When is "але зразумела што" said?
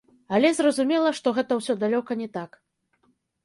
0.37-1.35